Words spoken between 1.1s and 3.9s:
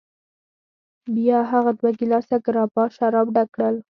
بیا هغه دوه ګیلاسه ګراپا شراب ډک کړل.